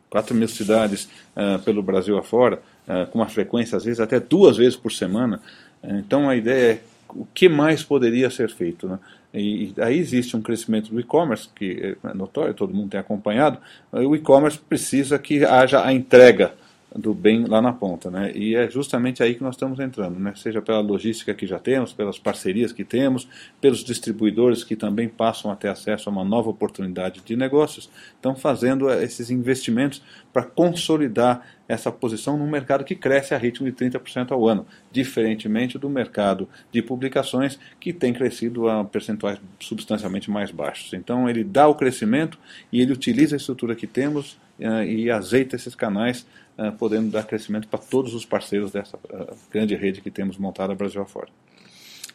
4 0.10 0.36
mil 0.36 0.48
cidades 0.48 1.10
uh, 1.36 1.62
pelo 1.64 1.82
Brasil 1.82 2.18
afora, 2.18 2.62
uh, 2.88 3.10
com 3.12 3.20
uma 3.20 3.30
frequência 3.30 3.78
às 3.78 3.86
vezes 3.86 4.00
até 4.00 4.20
duas 4.20 4.58
vezes 4.58 4.76
por 4.76 4.92
semana. 4.92 5.42
Então 5.84 6.30
a 6.30 6.36
ideia 6.36 6.74
é 6.74 6.80
o 7.10 7.28
que 7.34 7.50
mais 7.50 7.84
poderia 7.84 8.30
ser 8.30 8.50
feito. 8.50 8.88
Né? 8.88 9.00
E, 9.34 9.74
aí 9.78 9.98
existe 9.98 10.38
um 10.38 10.42
crescimento 10.42 10.92
do 10.92 11.00
e-commerce, 11.00 11.50
que 11.54 11.98
é 12.04 12.14
notório, 12.14 12.54
todo 12.54 12.74
mundo 12.74 12.92
tem 12.92 13.00
acompanhado. 13.00 13.58
O 13.92 14.16
e-commerce 14.16 14.58
precisa 14.58 15.18
que 15.20 15.44
haja 15.44 15.84
a 15.86 15.92
entrega 15.92 16.54
do 16.96 17.14
bem 17.14 17.46
lá 17.46 17.62
na 17.62 17.74
ponta, 17.74 18.12
né? 18.12 18.32
E 18.36 18.56
é 18.56 18.70
justamente 18.70 19.24
aí 19.24 19.34
que 19.34 19.42
nós 19.42 19.56
estamos 19.56 19.80
entrando, 19.80 20.20
né? 20.20 20.34
Seja 20.36 20.62
pela 20.62 20.80
logística 20.80 21.34
que 21.34 21.48
já 21.48 21.58
temos, 21.58 21.92
pelas 21.92 22.20
parcerias 22.20 22.72
que 22.72 22.84
temos, 22.84 23.28
pelos 23.60 23.84
distribuidores 23.84 24.64
que 24.64 24.76
também 24.76 25.10
passam 25.10 25.50
a 25.50 25.56
ter 25.56 25.70
acesso 25.70 26.08
a 26.08 26.12
uma 26.12 26.24
nova 26.24 26.52
oportunidade 26.52 27.22
de 27.26 27.36
negócios, 27.36 27.90
estão 28.16 28.36
fazendo 28.36 28.92
esses 28.92 29.32
investimentos 29.32 30.04
para 30.32 30.44
consolidar 30.44 31.44
essa 31.68 31.92
posição 31.92 32.38
num 32.38 32.50
mercado 32.50 32.84
que 32.84 32.96
cresce 32.96 33.34
a 33.34 33.38
ritmo 33.38 33.70
de 33.70 33.74
30% 33.74 34.32
ao 34.32 34.48
ano, 34.48 34.66
diferentemente 34.92 35.78
do 35.78 35.90
mercado 35.90 36.48
de 36.72 36.82
publicações 36.82 37.58
que 37.80 37.94
tem 37.94 38.14
crescido 38.14 38.68
a 38.68 38.84
percentuais 38.84 39.40
substancialmente 39.60 40.30
mais 40.30 40.52
baixos. 40.52 40.94
Então 40.94 41.30
ele 41.30 41.44
dá 41.44 41.68
o 41.68 41.76
crescimento 41.76 42.38
e 42.72 42.82
ele 42.82 42.92
utiliza 42.92 43.36
a 43.36 43.38
estrutura 43.38 43.76
que 43.76 43.88
temos 43.88 44.34
uh, 44.60 44.84
e 44.84 45.10
azeita 45.10 45.56
esses 45.56 45.76
canais 45.76 46.26
uh, 46.58 46.72
podendo 46.74 47.10
dar 47.10 47.24
crescimento 47.24 47.68
para 47.68 47.80
todos 47.80 48.14
os 48.14 48.26
parceiros 48.26 48.72
dessa 48.72 48.98
uh, 48.98 49.36
grande 49.52 49.76
rede 49.76 50.02
que 50.02 50.12
temos 50.12 50.38
montada 50.38 50.76
Brasil 50.76 51.02
afora. 51.02 51.30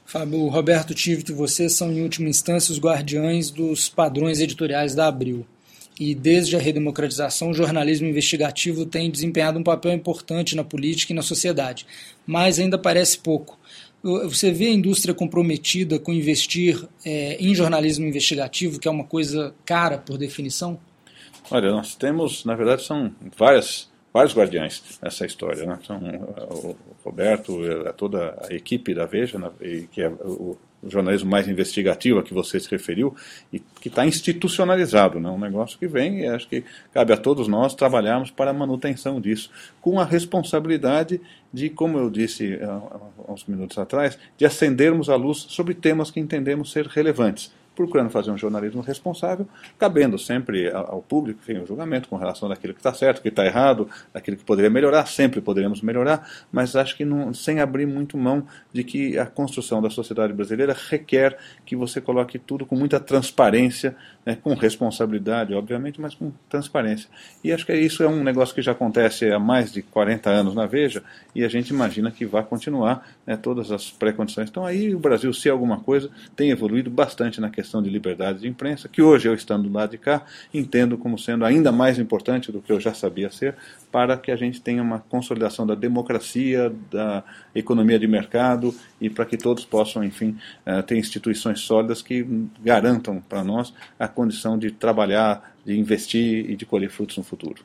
Fábio, 0.05 0.47
Roberto 0.49 0.95
Tivito 0.95 1.33
e 1.33 1.35
você 1.35 1.69
são, 1.69 1.93
em 1.93 2.03
última 2.03 2.31
instância, 2.31 2.73
os 2.73 2.81
guardiães 2.81 3.51
dos 3.51 3.91
padrões 3.91 4.41
editoriais 4.41 4.95
da 4.95 5.07
Abril. 5.07 5.47
E 5.99 6.15
desde 6.15 6.57
a 6.57 6.59
redemocratização, 6.59 7.51
o 7.51 7.55
jornalismo 7.55 8.07
investigativo 8.07 8.87
tem 8.87 9.11
desempenhado 9.11 9.59
um 9.59 9.63
papel 9.63 9.93
importante 9.93 10.55
na 10.55 10.63
política 10.63 11.13
e 11.13 11.17
na 11.17 11.23
sociedade, 11.23 11.87
mas 12.27 12.59
ainda 12.59 12.79
parece 12.79 13.19
pouco. 13.19 13.59
Você 14.03 14.53
vê 14.53 14.67
a 14.67 14.73
indústria 14.73 15.13
comprometida 15.13 15.99
com 15.99 16.13
investir 16.13 16.87
é, 17.05 17.37
em 17.41 17.53
jornalismo 17.53 18.07
investigativo, 18.07 18.79
que 18.79 18.87
é 18.87 18.91
uma 18.91 19.03
coisa 19.03 19.53
cara 19.65 19.99
por 19.99 20.17
definição? 20.17 20.79
Olha, 21.51 21.73
nós 21.73 21.97
temos, 21.97 22.45
na 22.45 22.55
verdade, 22.55 22.85
são 22.85 23.13
várias 23.37 23.89
vários 24.13 24.35
guardiães 24.35 24.83
nessa 25.03 25.27
história. 25.27 25.65
Né? 25.65 25.79
São 25.87 25.99
o 26.51 26.77
Roberto, 27.05 27.59
toda 27.97 28.37
a 28.49 28.55
equipe 28.55 28.95
da 28.95 29.07
Veja, 29.07 29.39
que 29.91 30.03
é 30.03 30.09
o 30.09 30.57
jornalismo 30.87 31.31
mais 31.31 31.49
investigativo 31.49 32.19
a 32.19 32.23
que 32.23 32.33
você 32.33 32.61
se 32.61 32.71
referiu, 32.71 33.15
e 33.53 33.59
que 33.59 33.89
está 33.89 34.07
institucionalizado, 34.07 35.19
né? 35.19 35.29
um 35.29 35.39
negócio 35.39 35.79
que 35.79 35.87
vem 35.87 36.21
e 36.21 36.27
acho 36.27 36.49
que 36.49 36.65
cabe 36.93 37.13
a 37.13 37.17
todos 37.17 37.49
nós 37.49 37.75
trabalharmos 37.75 38.31
para 38.31 38.51
a 38.51 38.55
manutenção 38.55 39.21
disso, 39.21 39.51
com 39.81 39.99
a 39.99 40.05
responsabilidade 40.05 41.21
de, 41.53 41.69
como 41.71 41.99
eu 41.99 42.11
disse 42.11 42.59
há 42.63 43.33
uns 43.33 43.45
minutos 43.47 43.79
atrás, 43.79 44.19
de 44.37 44.47
acendermos 44.47 45.09
a 45.09 45.17
luz 45.17 45.47
sobre 45.49 45.75
temas 45.75 46.11
que 46.11 46.21
entendemos 46.21 46.71
ser 46.71 46.87
relevantes 46.87 47.53
procurando 47.79 48.11
fazer 48.11 48.33
um 48.33 48.37
jornalismo 48.37 48.83
responsável, 48.83 49.47
cabendo 49.79 50.19
sempre 50.19 50.69
ao 50.69 51.01
público 51.01 51.39
enfim, 51.41 51.63
o 51.63 51.67
julgamento 51.67 52.09
com 52.09 52.17
relação 52.17 52.49
daquilo 52.49 52.75
que 52.75 52.81
está 52.81 52.93
certo, 52.93 53.23
que 53.23 53.29
está 53.29 53.47
errado, 53.47 53.89
daquilo 54.13 54.37
que 54.37 54.43
poderia 54.43 54.69
melhorar, 54.69 55.07
sempre 55.07 55.41
poderemos 55.41 55.81
melhorar, 55.81 56.29
mas 56.51 56.75
acho 56.75 56.97
que 56.97 57.05
não, 57.05 57.33
sem 57.33 57.61
abrir 57.61 57.87
muito 57.87 58.19
mão 58.19 58.45
de 58.73 58.83
que 58.83 59.17
a 59.17 59.27
construção 59.27 59.81
da 59.81 59.89
sociedade 59.91 60.33
brasileira 60.33 60.77
requer 60.91 61.39
que 61.65 61.77
você 61.77 62.01
coloque 62.01 62.37
tudo 62.37 62.67
com 62.67 62.75
muita 62.75 62.99
transparência, 62.99 63.95
né, 64.27 64.37
com 64.43 64.55
responsabilidade, 64.55 65.55
obviamente, 65.55 66.01
mas 66.01 66.17
com 66.17 66.33
transparência. 66.51 67.09
E 67.45 67.53
acho 67.53 67.65
que 67.65 67.73
isso 67.75 68.03
é 68.03 68.09
um 68.09 68.25
negócio 68.25 68.55
que 68.55 68.63
já 68.63 68.73
acontece 68.73 69.31
há 69.31 69.39
mais 69.39 69.73
de 69.73 69.83
40 69.83 70.29
anos 70.29 70.55
na 70.55 70.67
Veja, 70.67 71.05
e 71.33 71.45
a 71.45 71.49
gente 71.49 71.69
imagina 71.69 72.11
que 72.11 72.27
vai 72.27 72.43
continuar, 72.43 73.09
né, 73.25 73.37
todas 73.37 73.71
as 73.71 73.89
pré-condições 73.89 74.49
estão 74.49 74.67
aí, 74.67 74.93
o 74.95 74.99
Brasil, 74.99 75.33
se 75.33 75.49
alguma 75.49 75.79
coisa, 75.79 76.11
tem 76.35 76.51
evoluído 76.51 76.91
bastante 76.91 77.41
na 77.41 77.49
questão 77.49 77.68
questão 77.69 77.83
de 77.83 77.91
liberdade 77.91 78.41
de 78.41 78.49
imprensa, 78.49 78.89
que 78.89 79.03
hoje 79.03 79.29
eu 79.29 79.35
estando 79.35 79.69
do 79.69 79.75
lado 79.75 79.91
de 79.91 79.99
cá, 79.99 80.25
entendo 80.53 80.97
como 80.97 81.19
sendo 81.19 81.45
ainda 81.45 81.71
mais 81.71 81.99
importante 81.99 82.51
do 82.51 82.63
que 82.63 82.73
eu 82.73 82.81
já 82.81 82.95
sabia 82.95 83.31
ser, 83.31 83.55
para 83.93 84.17
que 84.17 84.31
a 84.31 84.37
gente 84.37 84.59
tenha 84.61 84.83
uma 84.83 85.01
consolidação 85.01 85.67
da 85.67 85.75
democracia, 85.75 86.73
da 86.91 87.23
economia 87.55 87.99
de 87.99 88.09
mercado 88.09 88.75
e 88.99 89.11
para 89.11 89.27
que 89.27 89.37
todos 89.37 89.67
possam, 89.67 90.03
enfim, 90.03 90.37
eh, 90.65 90.81
ter 90.83 90.97
instituições 90.97 91.61
sólidas 91.61 92.01
que 92.01 92.27
garantam 92.63 93.21
para 93.21 93.45
nós 93.45 93.73
a 93.99 94.09
condição 94.09 94.59
de 94.59 94.71
trabalhar, 94.71 95.55
de 95.65 95.79
investir 95.79 96.51
e 96.51 96.57
de 96.57 96.65
colher 96.65 96.91
frutos 96.91 97.19
no 97.19 97.23
futuro. 97.23 97.63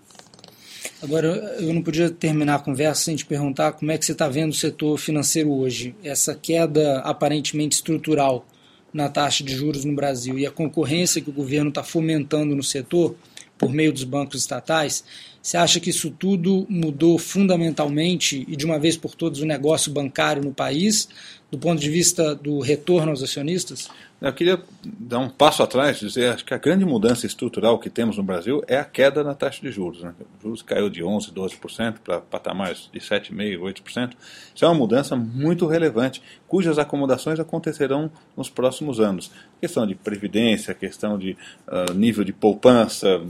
Agora, 1.01 1.27
eu 1.59 1.73
não 1.73 1.81
podia 1.81 2.09
terminar 2.09 2.55
a 2.55 2.59
conversa 2.59 3.05
sem 3.05 3.15
te 3.15 3.25
perguntar 3.25 3.73
como 3.73 3.91
é 3.91 3.97
que 3.97 4.05
você 4.05 4.11
está 4.11 4.27
vendo 4.27 4.51
o 4.51 4.55
setor 4.55 4.97
financeiro 4.97 5.51
hoje. 5.51 5.95
Essa 6.03 6.35
queda 6.35 6.99
aparentemente 6.99 7.75
estrutural 7.75 8.45
na 8.93 9.09
taxa 9.09 9.43
de 9.43 9.55
juros 9.55 9.83
no 9.83 9.95
Brasil 9.95 10.37
e 10.37 10.45
a 10.45 10.51
concorrência 10.51 11.21
que 11.21 11.29
o 11.29 11.33
governo 11.33 11.69
está 11.69 11.83
fomentando 11.83 12.55
no 12.55 12.63
setor 12.63 13.15
por 13.57 13.71
meio 13.71 13.93
dos 13.93 14.03
bancos 14.03 14.41
estatais, 14.41 15.03
você 15.41 15.57
acha 15.57 15.79
que 15.79 15.89
isso 15.89 16.11
tudo 16.11 16.65
mudou 16.69 17.17
fundamentalmente 17.17 18.45
e 18.47 18.55
de 18.55 18.65
uma 18.65 18.79
vez 18.79 18.95
por 18.97 19.15
todas 19.15 19.39
o 19.39 19.45
negócio 19.45 19.91
bancário 19.91 20.43
no 20.43 20.53
país, 20.53 21.07
do 21.51 21.57
ponto 21.57 21.79
de 21.79 21.89
vista 21.89 22.33
do 22.35 22.59
retorno 22.59 23.11
aos 23.11 23.23
acionistas? 23.23 23.89
Eu 24.23 24.31
queria 24.31 24.57
dar 24.85 25.19
um 25.19 25.27
passo 25.27 25.61
atrás 25.61 25.97
e 25.97 26.07
dizer 26.07 26.33
acho 26.33 26.45
que 26.45 26.53
a 26.53 26.57
grande 26.57 26.85
mudança 26.85 27.25
estrutural 27.25 27.77
que 27.77 27.89
temos 27.89 28.15
no 28.15 28.23
Brasil 28.23 28.63
é 28.69 28.77
a 28.77 28.85
queda 28.85 29.21
na 29.21 29.35
taxa 29.35 29.59
de 29.61 29.69
juros. 29.69 30.01
Né? 30.01 30.13
O 30.39 30.43
juros 30.43 30.61
caiu 30.61 30.89
de 30.89 31.03
11%, 31.03 31.33
12% 31.33 31.95
para 32.01 32.21
patamares 32.21 32.89
de 32.93 33.01
7,5%, 33.01 33.59
8%. 33.59 34.13
Isso 34.55 34.63
é 34.63 34.67
uma 34.69 34.75
mudança 34.75 35.13
muito 35.17 35.67
relevante, 35.67 36.23
cujas 36.47 36.79
acomodações 36.79 37.37
acontecerão 37.37 38.09
nos 38.37 38.49
próximos 38.49 39.01
anos. 39.01 39.29
Questão 39.59 39.85
de 39.85 39.93
previdência, 39.93 40.73
questão 40.73 41.19
de 41.19 41.35
uh, 41.67 41.93
nível 41.93 42.23
de 42.23 42.31
poupança, 42.31 43.21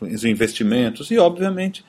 os 0.00 0.24
investimentos 0.24 1.12
e, 1.12 1.18
obviamente, 1.18 1.84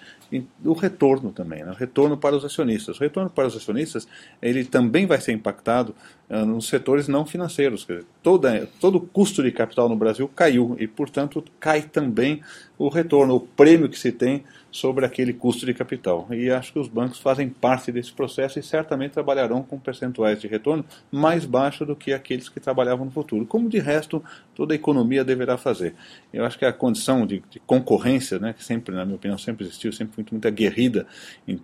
o 0.64 0.74
retorno 0.74 1.32
também, 1.32 1.64
né? 1.64 1.72
o 1.72 1.76
retorno 1.76 2.18
para 2.18 2.36
os 2.36 2.46
acionistas. 2.46 2.98
O 2.98 3.00
retorno 3.00 3.30
para 3.30 3.48
os 3.48 3.56
acionistas 3.56 4.08
ele 4.42 4.64
também 4.64 5.06
vai 5.06 5.20
ser 5.20 5.34
impactado 5.34 5.94
nos 6.30 6.68
setores 6.68 7.08
não 7.08 7.26
financeiros. 7.26 7.88
Toda, 8.22 8.68
todo 8.80 8.96
o 8.98 9.02
custo 9.02 9.44
de 9.44 9.52
capital 9.52 9.88
no 9.88 9.96
Brasil 9.96 10.28
caiu 10.28 10.76
e, 10.80 10.88
portanto, 10.88 11.44
cai 11.60 11.82
também 11.82 12.42
o 12.78 12.90
retorno, 12.90 13.36
o 13.36 13.40
prêmio 13.40 13.90
que 13.90 14.00
se 14.00 14.12
tem 14.12 14.44
sobre 14.72 15.06
aquele 15.06 15.32
custo 15.32 15.66
de 15.66 15.74
capital. 15.74 16.28
E 16.32 16.50
acho 16.50 16.74
que 16.74 16.80
os 16.80 16.88
bancos 16.88 17.20
fazem 17.20 17.48
parte 17.48 17.92
desse 17.92 18.12
processo 18.12 18.58
e 18.58 18.64
certamente 18.64 19.12
trabalharão 19.12 19.62
com 19.62 19.78
percentuais 19.78 20.42
de 20.42 20.48
retorno 20.48 20.84
mais 21.12 21.46
baixos 21.46 21.86
do 21.86 21.96
que 21.96 22.12
aqueles 22.12 22.50
que 22.50 22.60
trabalhavam 22.60 23.06
no 23.06 23.12
futuro, 23.12 23.46
como 23.46 23.70
de 23.70 23.78
resto 23.78 24.24
toda 24.56 24.74
a 24.74 24.76
economia 24.76 25.24
deverá 25.24 25.58
fazer. 25.58 25.94
Eu 26.34 26.44
acho 26.44 26.58
que 26.58 26.66
a 26.66 26.74
condição 26.74 27.26
de, 27.26 27.44
de 27.52 27.60
concorrência, 27.60 28.40
né, 28.40 28.52
que 28.52 28.64
sempre, 28.64 28.96
na 28.96 29.06
minha 29.06 29.16
opinião, 29.16 29.38
sempre 29.38 29.66
existiu, 29.66 29.94
sempre 29.94 30.16
foi 30.16 30.26
muito 30.32 30.48
aguerrida 30.48 31.06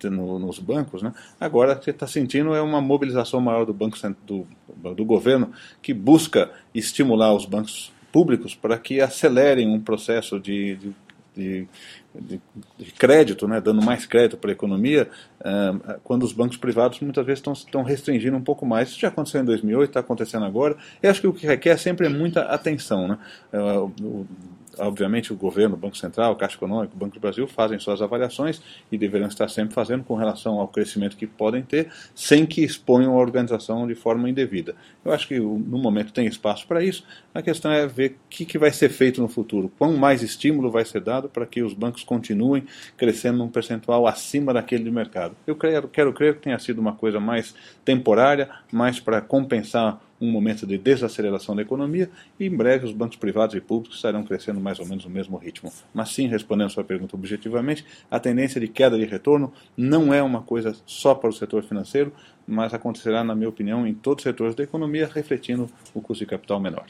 no, 0.04 0.38
nos 0.38 0.60
bancos, 0.60 1.02
né, 1.02 1.12
agora 1.40 1.74
você 1.74 1.90
está 1.90 2.06
sentindo 2.06 2.54
é 2.54 2.62
uma 2.62 2.80
mobilização 2.80 3.40
maior 3.40 3.64
do 3.66 3.74
banco 3.74 3.98
do, 4.24 4.46
do 4.96 5.04
governo 5.04 5.52
que 5.82 5.92
busca 5.92 6.50
estimular 6.74 7.34
os 7.34 7.44
bancos 7.44 7.92
públicos 8.12 8.54
para 8.54 8.78
que 8.78 9.00
acelerem 9.00 9.68
um 9.68 9.80
processo 9.80 10.38
de, 10.38 10.76
de 10.76 10.94
de, 11.34 11.66
de, 12.14 12.40
de, 12.76 12.92
crédito, 12.92 13.46
né, 13.46 13.60
dando 13.60 13.82
mais 13.82 14.04
crédito 14.04 14.36
para 14.36 14.50
a 14.50 14.52
economia, 14.52 15.08
uh, 15.40 16.00
quando 16.02 16.24
os 16.24 16.32
bancos 16.32 16.56
privados 16.56 17.00
muitas 17.00 17.24
vezes 17.24 17.42
estão, 17.46 17.82
restringindo 17.82 18.36
um 18.36 18.42
pouco 18.42 18.66
mais. 18.66 18.90
Isso 18.90 19.00
já 19.00 19.08
aconteceu 19.08 19.40
em 19.40 19.44
2008, 19.44 19.90
está 19.90 20.00
acontecendo 20.00 20.44
agora. 20.44 20.76
Eu 21.02 21.10
acho 21.10 21.20
que 21.20 21.26
o 21.26 21.32
que 21.32 21.46
requer 21.46 21.76
sempre 21.78 22.06
é 22.06 22.10
muita 22.10 22.42
atenção. 22.42 23.08
Né? 23.08 23.18
Uh, 23.52 23.92
o, 24.02 24.26
obviamente, 24.78 25.32
o 25.32 25.36
governo, 25.36 25.74
o 25.74 25.78
Banco 25.78 25.96
Central, 25.96 26.32
a 26.32 26.36
Caixa 26.36 26.56
Econômica, 26.56 26.94
o 26.94 26.98
Banco 26.98 27.14
do 27.14 27.20
Brasil 27.20 27.46
fazem 27.46 27.78
suas 27.78 28.00
avaliações 28.02 28.60
e 28.90 28.98
deverão 28.98 29.26
estar 29.26 29.48
sempre 29.48 29.74
fazendo 29.74 30.04
com 30.04 30.14
relação 30.14 30.60
ao 30.60 30.68
crescimento 30.68 31.16
que 31.16 31.26
podem 31.26 31.62
ter, 31.62 31.90
sem 32.14 32.46
que 32.46 32.62
exponham 32.62 33.12
a 33.12 33.20
organização 33.20 33.86
de 33.86 33.94
forma 33.94 34.28
indevida. 34.28 34.74
Eu 35.04 35.12
acho 35.12 35.26
que 35.28 35.38
no 35.38 35.78
momento 35.78 36.12
tem 36.12 36.26
espaço 36.26 36.66
para 36.66 36.82
isso. 36.82 37.04
A 37.34 37.42
questão 37.42 37.70
é 37.70 37.86
ver 37.86 38.12
o 38.12 38.14
que, 38.28 38.44
que 38.44 38.58
vai 38.58 38.72
ser 38.72 38.88
feito 38.88 39.20
no 39.20 39.28
futuro, 39.28 39.70
quão 39.78 39.96
mais 39.96 40.22
estímulo 40.22 40.70
vai 40.70 40.84
ser 40.84 41.00
dado 41.00 41.28
para 41.28 41.46
que 41.46 41.62
os 41.62 41.74
bancos 41.74 42.04
continuem 42.04 42.64
crescendo 42.96 43.38
num 43.38 43.48
percentual 43.48 44.06
acima 44.06 44.52
daquele 44.52 44.84
de 44.84 44.90
mercado. 44.90 45.36
Eu 45.46 45.56
quero, 45.56 45.88
quero 45.88 46.12
crer 46.12 46.34
que 46.34 46.42
tenha 46.42 46.58
sido 46.58 46.80
uma 46.80 46.94
coisa 46.94 47.20
mais 47.20 47.54
temporária, 47.84 48.48
mais 48.72 49.00
para 49.00 49.20
compensar 49.20 50.00
um 50.20 50.30
momento 50.30 50.66
de 50.66 50.76
desaceleração 50.76 51.56
da 51.56 51.62
economia 51.62 52.10
e 52.38 52.46
em 52.46 52.50
breve 52.54 52.86
os 52.86 52.92
bancos 52.92 53.16
privados 53.16 53.54
e 53.54 53.60
públicos 53.60 53.96
estarão 53.96 54.22
crescendo 54.22 54.60
mais 54.60 54.78
ou 54.78 54.86
menos 54.86 55.04
no 55.04 55.10
mesmo 55.10 55.36
ritmo. 55.36 55.72
Mas 55.94 56.10
sim, 56.10 56.26
respondendo 56.26 56.66
a 56.66 56.70
sua 56.70 56.84
pergunta 56.84 57.16
objetivamente, 57.16 57.84
a 58.10 58.20
tendência 58.20 58.60
de 58.60 58.68
queda 58.68 58.98
de 58.98 59.04
retorno 59.04 59.52
não 59.76 60.12
é 60.12 60.22
uma 60.22 60.42
coisa 60.42 60.76
só 60.84 61.14
para 61.14 61.30
o 61.30 61.32
setor 61.32 61.62
financeiro, 61.62 62.12
mas 62.46 62.74
acontecerá, 62.74 63.22
na 63.22 63.34
minha 63.34 63.48
opinião, 63.48 63.86
em 63.86 63.94
todos 63.94 64.22
os 64.22 64.24
setores 64.24 64.54
da 64.54 64.64
economia, 64.64 65.08
refletindo 65.12 65.70
o 65.94 66.00
custo 66.00 66.24
de 66.24 66.30
capital 66.30 66.60
menor. 66.60 66.86